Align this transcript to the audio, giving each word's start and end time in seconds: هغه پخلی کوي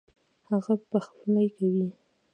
هغه 0.49 0.73
پخلی 0.89 1.45
کوي 1.57 1.87